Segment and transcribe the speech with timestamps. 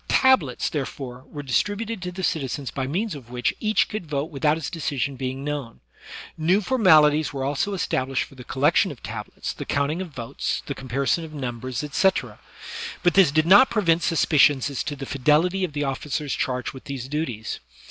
[0.07, 4.57] Tablets, therefore, were distributed to the citizens by means of which each could vote without
[4.57, 5.79] his decision being known;
[6.35, 10.73] new formalities were also established for the collection of tablets, the counting of votes, the
[10.73, 12.39] com parison of numbers, etc.;
[13.03, 16.85] but this did not prevent suspicions as to the fidelity of the officers charged with
[16.85, 17.59] these duties.